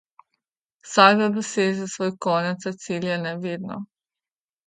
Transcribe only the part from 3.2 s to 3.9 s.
ne vedno.